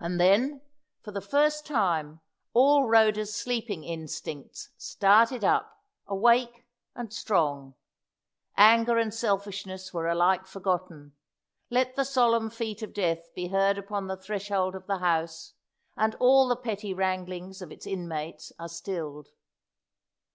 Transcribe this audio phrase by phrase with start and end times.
[0.00, 0.62] And then,
[1.02, 2.22] for the first time,
[2.54, 7.74] all Rhoda's sleeping instincts started up, awake and strong.
[8.56, 11.12] Anger and selfishness were alike forgotten.
[11.68, 15.52] Let the solemn feet of death be heard upon the threshold of the house,
[15.98, 19.28] and all the petty wranglings of its inmates are stilled.